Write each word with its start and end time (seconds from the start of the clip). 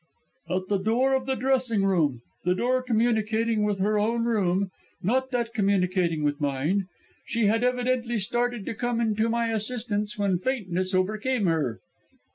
"At 0.49 0.67
the 0.67 0.79
door 0.79 1.13
of 1.13 1.27
the 1.27 1.35
dressing 1.35 1.83
room 1.85 2.23
the 2.43 2.55
door 2.55 2.81
communicating 2.81 3.61
with 3.63 3.77
her 3.77 3.99
own 3.99 4.23
room, 4.23 4.71
not 5.03 5.29
that 5.29 5.53
communicating 5.53 6.23
with 6.23 6.41
mine. 6.41 6.87
She 7.27 7.45
had 7.45 7.63
evidently 7.63 8.17
started 8.17 8.65
to 8.65 8.73
come 8.73 9.13
to 9.15 9.29
my 9.29 9.49
assistance 9.53 10.17
when 10.17 10.39
faintness 10.39 10.95
overcame 10.95 11.45
her." 11.45 11.81